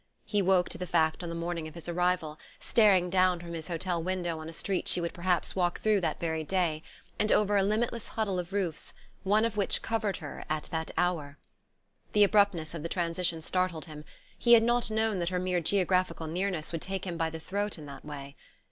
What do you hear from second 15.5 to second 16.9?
geographical nearness would